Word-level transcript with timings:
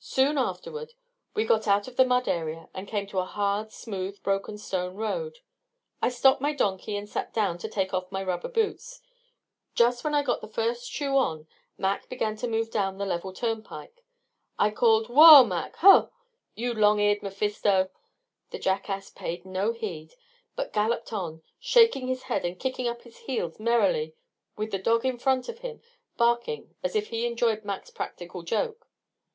Soon 0.00 0.36
afterward 0.36 0.92
we 1.32 1.46
got 1.46 1.66
out 1.66 1.88
of 1.88 1.96
the 1.96 2.04
mud 2.04 2.28
area 2.28 2.68
and 2.74 2.86
came 2.86 3.06
to 3.06 3.18
a 3.18 3.24
hard, 3.24 3.72
smooth, 3.72 4.22
broken 4.22 4.58
stone 4.58 4.94
road. 4.94 5.38
I 6.02 6.10
stopped 6.10 6.42
my 6.42 6.52
donkey 6.52 6.96
and 6.98 7.08
sat 7.08 7.32
down 7.32 7.56
to 7.64 7.68
take 7.70 7.94
off 7.94 8.12
my 8.12 8.22
rubber 8.22 8.50
boots. 8.50 9.00
Just 9.74 10.04
when 10.04 10.12
I 10.12 10.22
got 10.22 10.42
the 10.42 10.48
first 10.48 10.90
shoe 10.90 11.16
on, 11.16 11.48
Mac 11.78 12.10
began 12.10 12.36
to 12.36 12.46
move 12.46 12.70
down 12.70 12.98
the 12.98 13.06
level 13.06 13.32
turnpike. 13.32 14.04
I 14.58 14.70
called, 14.70 15.08
"Whoa, 15.08 15.44
Mac! 15.44 15.76
Huh!! 15.76 16.08
You 16.54 16.74
long 16.74 17.00
eared 17.00 17.22
Mephisto!" 17.22 17.88
The 18.50 18.58
jackass 18.58 19.08
paid 19.08 19.46
no 19.46 19.72
heed, 19.72 20.12
but 20.56 20.74
galloped 20.74 21.10
on, 21.10 21.42
shaking 21.58 22.06
his 22.06 22.24
head 22.24 22.44
and 22.44 22.60
kicking 22.60 22.86
up 22.86 23.00
his 23.00 23.20
heels 23.20 23.58
merrily 23.58 24.14
with 24.58 24.72
the 24.72 24.78
dog 24.78 25.06
in 25.06 25.16
front 25.16 25.48
of 25.48 25.60
him, 25.60 25.80
barking 26.18 26.74
as 26.82 26.94
if 26.94 27.06
he 27.08 27.24
enjoyed 27.26 27.64
Mac's 27.64 27.88
practical 27.88 28.42
joke. 28.42 28.90